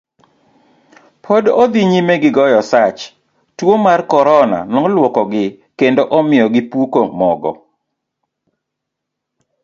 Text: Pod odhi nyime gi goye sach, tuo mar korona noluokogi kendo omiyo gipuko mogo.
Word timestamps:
Pod 1.25 1.43
odhi 1.63 1.81
nyime 1.91 2.15
gi 2.21 2.29
goye 2.37 2.61
sach, 2.71 2.99
tuo 3.57 3.75
mar 3.85 3.99
korona 4.11 4.59
noluokogi 4.73 5.45
kendo 5.79 6.01
omiyo 6.17 6.45
gipuko 6.55 6.99
mogo. 7.19 7.51